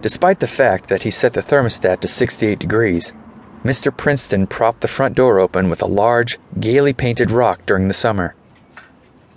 Despite 0.00 0.38
the 0.38 0.46
fact 0.46 0.88
that 0.88 1.02
he 1.02 1.10
set 1.10 1.32
the 1.32 1.42
thermostat 1.42 2.00
to 2.00 2.08
68 2.08 2.58
degrees, 2.58 3.12
Mr. 3.64 3.94
Princeton 3.94 4.46
propped 4.46 4.80
the 4.80 4.88
front 4.88 5.16
door 5.16 5.40
open 5.40 5.68
with 5.68 5.82
a 5.82 5.86
large, 5.86 6.38
gaily 6.60 6.92
painted 6.92 7.32
rock 7.32 7.66
during 7.66 7.88
the 7.88 7.94
summer. 7.94 8.36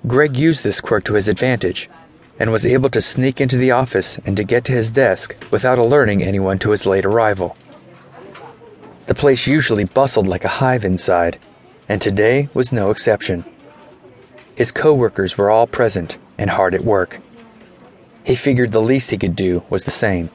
Greg 0.05 0.37
used 0.37 0.63
this 0.63 0.79
quirk 0.79 1.03
to 1.05 1.15
his 1.15 1.27
advantage 1.27 1.89
and 2.39 2.51
was 2.51 2.65
able 2.65 2.89
to 2.91 3.01
sneak 3.01 3.41
into 3.41 3.57
the 3.57 3.71
office 3.71 4.19
and 4.25 4.37
to 4.37 4.43
get 4.43 4.63
to 4.65 4.71
his 4.71 4.91
desk 4.91 5.35
without 5.49 5.79
alerting 5.79 6.23
anyone 6.23 6.59
to 6.59 6.69
his 6.69 6.85
late 6.85 7.05
arrival. 7.05 7.57
The 9.07 9.15
place 9.15 9.47
usually 9.47 9.83
bustled 9.83 10.27
like 10.27 10.45
a 10.45 10.59
hive 10.59 10.85
inside, 10.85 11.39
and 11.89 11.99
today 11.99 12.49
was 12.53 12.71
no 12.71 12.91
exception. 12.91 13.43
His 14.55 14.71
coworkers 14.71 15.37
were 15.37 15.49
all 15.49 15.65
present 15.65 16.19
and 16.37 16.51
hard 16.51 16.75
at 16.75 16.83
work. 16.83 17.19
He 18.23 18.35
figured 18.35 18.71
the 18.71 18.81
least 18.81 19.09
he 19.09 19.17
could 19.17 19.35
do 19.35 19.63
was 19.69 19.85
the 19.85 19.91
same. 19.91 20.29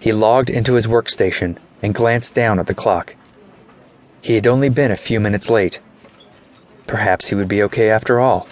He 0.00 0.12
logged 0.12 0.48
into 0.48 0.74
his 0.74 0.86
workstation 0.86 1.58
and 1.82 1.94
glanced 1.94 2.34
down 2.34 2.58
at 2.58 2.66
the 2.66 2.74
clock. 2.74 3.14
He 4.22 4.34
had 4.34 4.46
only 4.46 4.70
been 4.70 4.90
a 4.90 4.96
few 4.96 5.20
minutes 5.20 5.50
late. 5.50 5.78
Perhaps 6.86 7.28
he 7.28 7.34
would 7.34 7.48
be 7.48 7.62
okay 7.64 7.90
after 7.90 8.18
all. 8.18 8.48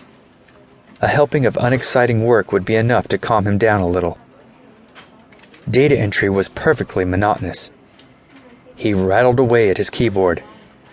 A 1.01 1.09
helping 1.09 1.47
of 1.47 1.57
unexciting 1.59 2.23
work 2.23 2.53
would 2.53 2.67
be 2.67 2.77
enough 2.77 3.09
to 3.09 3.19
calm 3.19 3.47
him 3.47 3.57
down 3.57 3.81
a 3.81 3.89
little. 3.89 4.19
Data 5.71 5.99
entry 5.99 6.29
was 6.29 6.51
perfectly 6.51 7.07
monotonous. 7.07 7.71
He 8.77 8.93
rattled 8.93 9.39
away 9.39 9.71
at 9.71 9.79
his 9.79 9.91
keyboard, 9.91 10.43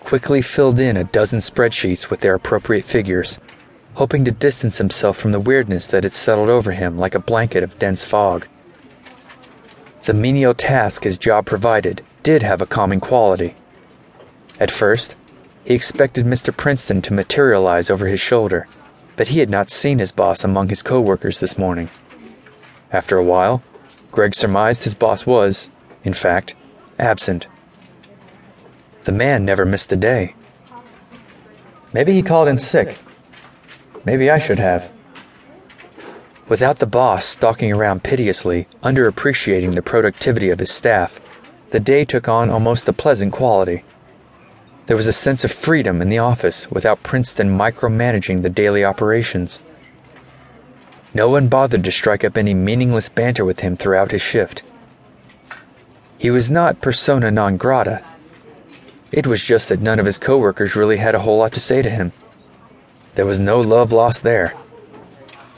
quickly 0.00 0.40
filled 0.40 0.80
in 0.80 0.96
a 0.96 1.04
dozen 1.04 1.40
spreadsheets 1.40 2.08
with 2.08 2.20
their 2.20 2.34
appropriate 2.34 2.84
figures, 2.84 3.38
hoping 3.94 4.24
to 4.24 4.32
distance 4.32 4.78
himself 4.78 5.18
from 5.18 5.32
the 5.32 5.40
weirdness 5.40 5.86
that 5.88 6.04
had 6.04 6.14
settled 6.14 6.48
over 6.48 6.72
him 6.72 6.96
like 6.96 7.14
a 7.14 7.20
blanket 7.20 7.62
of 7.62 7.78
dense 7.78 8.04
fog. 8.04 8.46
The 10.06 10.14
menial 10.14 10.54
task 10.54 11.02
his 11.02 11.18
job 11.18 11.46
provided 11.46 12.00
did 12.22 12.44
have 12.44 12.62
a 12.62 12.66
calming 12.66 13.00
quality. 13.00 13.56
At 14.60 14.70
first, 14.70 15.16
he 15.64 15.74
expected 15.74 16.24
Mr. 16.24 16.56
Princeton 16.56 17.02
to 17.02 17.12
materialize 17.12 17.90
over 17.90 18.06
his 18.06 18.20
shoulder, 18.20 18.68
but 19.16 19.26
he 19.26 19.40
had 19.40 19.50
not 19.50 19.68
seen 19.68 19.98
his 19.98 20.12
boss 20.12 20.44
among 20.44 20.68
his 20.68 20.84
coworkers 20.84 21.40
this 21.40 21.58
morning. 21.58 21.90
After 22.92 23.18
a 23.18 23.24
while, 23.24 23.64
Greg 24.12 24.36
surmised 24.36 24.84
his 24.84 24.94
boss 24.94 25.26
was, 25.26 25.70
in 26.04 26.14
fact, 26.14 26.54
absent. 27.00 27.48
The 29.02 29.12
man 29.12 29.44
never 29.44 29.64
missed 29.64 29.90
a 29.90 29.96
day. 29.96 30.36
Maybe 31.92 32.12
he 32.12 32.22
called 32.22 32.46
in 32.46 32.58
sick. 32.58 32.96
Maybe 34.04 34.30
I 34.30 34.38
should 34.38 34.60
have. 34.60 34.88
Without 36.48 36.78
the 36.78 36.86
boss 36.86 37.24
stalking 37.24 37.72
around 37.72 38.02
piteously, 38.02 38.68
underappreciating 38.82 39.74
the 39.74 39.82
productivity 39.82 40.50
of 40.50 40.58
his 40.58 40.70
staff, 40.70 41.20
the 41.70 41.80
day 41.80 42.04
took 42.04 42.28
on 42.28 42.50
almost 42.50 42.88
a 42.88 42.92
pleasant 42.92 43.32
quality. 43.32 43.84
There 44.86 44.96
was 44.96 45.06
a 45.06 45.12
sense 45.12 45.44
of 45.44 45.52
freedom 45.52 46.00
in 46.00 46.08
the 46.08 46.18
office 46.18 46.70
without 46.70 47.02
Princeton 47.02 47.56
micromanaging 47.56 48.42
the 48.42 48.50
daily 48.50 48.84
operations. 48.84 49.60
No 51.12 51.28
one 51.28 51.48
bothered 51.48 51.84
to 51.84 51.90
strike 51.90 52.22
up 52.22 52.36
any 52.36 52.54
meaningless 52.54 53.08
banter 53.08 53.44
with 53.44 53.60
him 53.60 53.76
throughout 53.76 54.12
his 54.12 54.22
shift. 54.22 54.62
He 56.18 56.30
was 56.30 56.50
not 56.50 56.80
persona 56.80 57.30
non 57.30 57.56
grata 57.56 58.02
it 59.12 59.26
was 59.26 59.42
just 59.42 59.68
that 59.68 59.80
none 59.80 59.98
of 59.98 60.06
his 60.06 60.18
coworkers 60.18 60.74
really 60.76 60.96
had 60.96 61.14
a 61.14 61.20
whole 61.20 61.38
lot 61.38 61.52
to 61.52 61.60
say 61.60 61.80
to 61.80 61.88
him. 61.88 62.12
There 63.14 63.26
was 63.26 63.38
no 63.38 63.60
love 63.60 63.92
lost 63.92 64.22
there. 64.22 64.54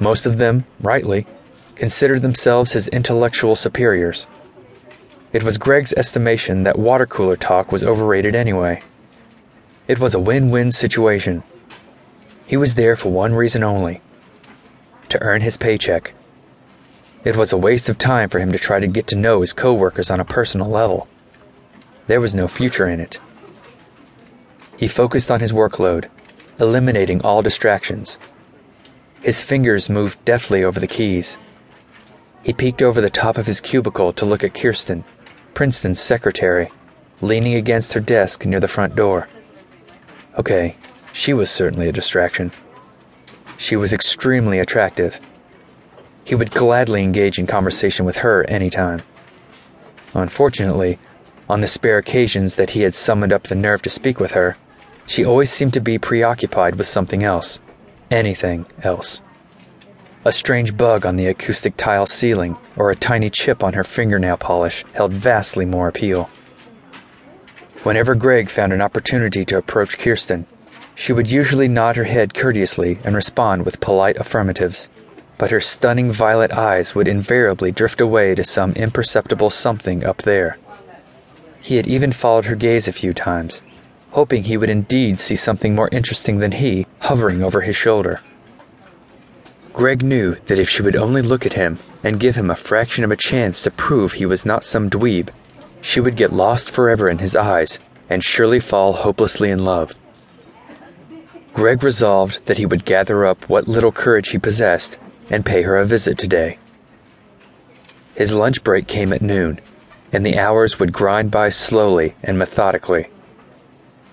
Most 0.00 0.26
of 0.26 0.38
them, 0.38 0.64
rightly, 0.80 1.26
considered 1.74 2.22
themselves 2.22 2.72
his 2.72 2.88
intellectual 2.88 3.56
superiors. 3.56 4.26
It 5.32 5.42
was 5.42 5.58
Greg's 5.58 5.92
estimation 5.92 6.62
that 6.62 6.78
water 6.78 7.06
cooler 7.06 7.36
talk 7.36 7.70
was 7.70 7.84
overrated 7.84 8.34
anyway. 8.34 8.82
It 9.86 9.98
was 9.98 10.14
a 10.14 10.20
win 10.20 10.50
win 10.50 10.72
situation. 10.72 11.42
He 12.46 12.56
was 12.56 12.74
there 12.74 12.96
for 12.96 13.10
one 13.10 13.34
reason 13.34 13.62
only 13.62 14.00
to 15.08 15.20
earn 15.22 15.40
his 15.40 15.56
paycheck. 15.56 16.12
It 17.24 17.36
was 17.36 17.52
a 17.52 17.56
waste 17.56 17.88
of 17.88 17.98
time 17.98 18.28
for 18.28 18.38
him 18.38 18.52
to 18.52 18.58
try 18.58 18.80
to 18.80 18.86
get 18.86 19.06
to 19.08 19.16
know 19.16 19.40
his 19.40 19.52
coworkers 19.52 20.10
on 20.10 20.20
a 20.20 20.24
personal 20.24 20.68
level. 20.68 21.08
There 22.06 22.20
was 22.20 22.34
no 22.34 22.48
future 22.48 22.88
in 22.88 23.00
it. 23.00 23.18
He 24.76 24.88
focused 24.88 25.30
on 25.30 25.40
his 25.40 25.52
workload, 25.52 26.08
eliminating 26.58 27.20
all 27.22 27.42
distractions. 27.42 28.18
His 29.22 29.42
fingers 29.42 29.90
moved 29.90 30.24
deftly 30.24 30.62
over 30.62 30.78
the 30.78 30.86
keys. 30.86 31.38
He 32.42 32.52
peeked 32.52 32.82
over 32.82 33.00
the 33.00 33.10
top 33.10 33.36
of 33.36 33.46
his 33.46 33.60
cubicle 33.60 34.12
to 34.12 34.24
look 34.24 34.44
at 34.44 34.54
Kirsten, 34.54 35.04
Princeton's 35.54 36.00
secretary, 36.00 36.70
leaning 37.20 37.54
against 37.54 37.92
her 37.92 38.00
desk 38.00 38.46
near 38.46 38.60
the 38.60 38.68
front 38.68 38.94
door. 38.94 39.28
Okay, 40.38 40.76
she 41.12 41.32
was 41.32 41.50
certainly 41.50 41.88
a 41.88 41.92
distraction. 41.92 42.52
She 43.56 43.74
was 43.74 43.92
extremely 43.92 44.60
attractive. 44.60 45.20
He 46.24 46.36
would 46.36 46.52
gladly 46.52 47.02
engage 47.02 47.38
in 47.38 47.46
conversation 47.46 48.06
with 48.06 48.18
her 48.18 48.44
any 48.48 48.70
time. 48.70 49.02
Unfortunately, 50.14 50.98
on 51.48 51.60
the 51.60 51.66
spare 51.66 51.98
occasions 51.98 52.54
that 52.54 52.70
he 52.70 52.82
had 52.82 52.94
summoned 52.94 53.32
up 53.32 53.44
the 53.44 53.54
nerve 53.54 53.82
to 53.82 53.90
speak 53.90 54.20
with 54.20 54.30
her, 54.30 54.56
she 55.06 55.24
always 55.24 55.50
seemed 55.50 55.72
to 55.72 55.80
be 55.80 55.98
preoccupied 55.98 56.76
with 56.76 56.86
something 56.86 57.24
else. 57.24 57.58
Anything 58.10 58.64
else. 58.82 59.20
A 60.24 60.32
strange 60.32 60.76
bug 60.76 61.04
on 61.04 61.16
the 61.16 61.26
acoustic 61.26 61.76
tile 61.76 62.06
ceiling 62.06 62.56
or 62.76 62.90
a 62.90 62.96
tiny 62.96 63.28
chip 63.30 63.62
on 63.62 63.74
her 63.74 63.84
fingernail 63.84 64.38
polish 64.38 64.84
held 64.94 65.12
vastly 65.12 65.64
more 65.64 65.88
appeal. 65.88 66.30
Whenever 67.82 68.14
Greg 68.14 68.50
found 68.50 68.72
an 68.72 68.82
opportunity 68.82 69.44
to 69.44 69.58
approach 69.58 69.98
Kirsten, 69.98 70.46
she 70.94 71.12
would 71.12 71.30
usually 71.30 71.68
nod 71.68 71.96
her 71.96 72.04
head 72.04 72.34
courteously 72.34 72.98
and 73.04 73.14
respond 73.14 73.64
with 73.64 73.80
polite 73.80 74.16
affirmatives, 74.16 74.88
but 75.36 75.50
her 75.50 75.60
stunning 75.60 76.10
violet 76.10 76.52
eyes 76.52 76.94
would 76.94 77.06
invariably 77.06 77.70
drift 77.70 78.00
away 78.00 78.34
to 78.34 78.42
some 78.42 78.72
imperceptible 78.72 79.50
something 79.50 80.04
up 80.04 80.22
there. 80.22 80.58
He 81.60 81.76
had 81.76 81.86
even 81.86 82.10
followed 82.12 82.46
her 82.46 82.56
gaze 82.56 82.88
a 82.88 82.92
few 82.92 83.12
times, 83.12 83.62
hoping 84.10 84.42
he 84.42 84.56
would 84.56 84.70
indeed 84.70 85.20
see 85.20 85.36
something 85.36 85.74
more 85.74 85.88
interesting 85.92 86.38
than 86.38 86.52
he 86.52 86.86
hovering 87.00 87.42
over 87.42 87.60
his 87.60 87.76
shoulder. 87.76 88.20
Greg 89.72 90.02
knew 90.02 90.34
that 90.46 90.58
if 90.58 90.68
she 90.68 90.82
would 90.82 90.96
only 90.96 91.22
look 91.22 91.46
at 91.46 91.52
him 91.52 91.78
and 92.02 92.18
give 92.18 92.34
him 92.34 92.50
a 92.50 92.56
fraction 92.56 93.04
of 93.04 93.10
a 93.10 93.16
chance 93.16 93.62
to 93.62 93.70
prove 93.70 94.12
he 94.12 94.26
was 94.26 94.44
not 94.44 94.64
some 94.64 94.90
dweeb, 94.90 95.30
she 95.80 96.00
would 96.00 96.16
get 96.16 96.32
lost 96.32 96.70
forever 96.70 97.08
in 97.08 97.18
his 97.18 97.36
eyes 97.36 97.78
and 98.10 98.24
surely 98.24 98.58
fall 98.58 98.92
hopelessly 98.92 99.50
in 99.50 99.64
love. 99.64 99.94
Greg 101.54 101.82
resolved 101.82 102.44
that 102.46 102.58
he 102.58 102.66
would 102.66 102.84
gather 102.84 103.26
up 103.26 103.48
what 103.48 103.68
little 103.68 103.92
courage 103.92 104.30
he 104.30 104.38
possessed 104.38 104.98
and 105.30 105.44
pay 105.44 105.62
her 105.62 105.76
a 105.76 105.84
visit 105.84 106.18
today. 106.18 106.58
His 108.14 108.32
lunch 108.32 108.64
break 108.64 108.88
came 108.88 109.12
at 109.12 109.22
noon, 109.22 109.60
and 110.12 110.24
the 110.24 110.38
hours 110.38 110.78
would 110.78 110.92
grind 110.92 111.30
by 111.30 111.50
slowly 111.50 112.14
and 112.22 112.38
methodically. 112.38 113.08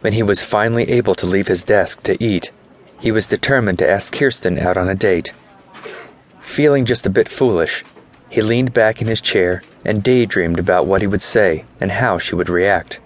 When 0.05 0.13
he 0.13 0.21
was 0.21 0.43
finally 0.43 0.87
able 0.91 1.15
to 1.15 1.25
leave 1.25 1.47
his 1.47 1.63
desk 1.63 2.03
to 2.03 2.23
eat, 2.23 2.51
he 2.99 3.11
was 3.11 3.25
determined 3.25 3.79
to 3.79 3.89
ask 3.89 4.13
Kirsten 4.13 4.59
out 4.59 4.77
on 4.77 4.87
a 4.87 4.93
date. 4.93 5.33
Feeling 6.39 6.85
just 6.85 7.07
a 7.07 7.09
bit 7.09 7.27
foolish, 7.27 7.83
he 8.29 8.43
leaned 8.43 8.71
back 8.71 9.01
in 9.01 9.07
his 9.07 9.19
chair 9.19 9.63
and 9.83 10.03
daydreamed 10.03 10.59
about 10.59 10.85
what 10.85 11.01
he 11.01 11.07
would 11.07 11.23
say 11.23 11.65
and 11.81 11.91
how 11.91 12.19
she 12.19 12.35
would 12.35 12.49
react. 12.49 12.99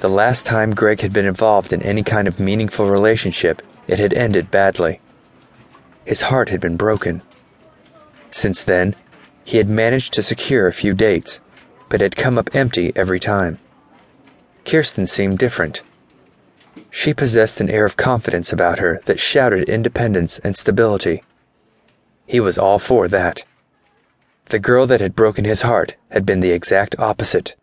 The 0.00 0.08
last 0.08 0.44
time 0.44 0.74
Greg 0.74 1.02
had 1.02 1.12
been 1.12 1.24
involved 1.24 1.72
in 1.72 1.82
any 1.82 2.02
kind 2.02 2.26
of 2.26 2.40
meaningful 2.40 2.90
relationship, 2.90 3.62
it 3.86 4.00
had 4.00 4.12
ended 4.12 4.50
badly. 4.50 5.00
His 6.04 6.22
heart 6.22 6.48
had 6.48 6.60
been 6.60 6.76
broken. 6.76 7.22
Since 8.32 8.64
then, 8.64 8.96
he 9.44 9.58
had 9.58 9.70
managed 9.70 10.14
to 10.14 10.24
secure 10.24 10.66
a 10.66 10.72
few 10.72 10.94
dates, 10.94 11.40
but 11.88 12.00
had 12.00 12.16
come 12.16 12.38
up 12.38 12.56
empty 12.56 12.92
every 12.96 13.20
time. 13.20 13.60
Kirsten 14.66 15.06
seemed 15.06 15.38
different. 15.38 15.84
She 16.98 17.12
possessed 17.12 17.60
an 17.60 17.68
air 17.68 17.84
of 17.84 17.98
confidence 17.98 18.54
about 18.54 18.78
her 18.78 19.02
that 19.04 19.20
shouted 19.20 19.68
independence 19.68 20.40
and 20.42 20.56
stability. 20.56 21.22
He 22.26 22.40
was 22.40 22.56
all 22.56 22.78
for 22.78 23.06
that. 23.06 23.44
The 24.46 24.58
girl 24.58 24.86
that 24.86 25.02
had 25.02 25.14
broken 25.14 25.44
his 25.44 25.60
heart 25.60 25.94
had 26.10 26.24
been 26.24 26.40
the 26.40 26.52
exact 26.52 26.98
opposite. 26.98 27.54